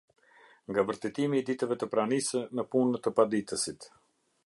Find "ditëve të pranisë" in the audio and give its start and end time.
1.51-2.43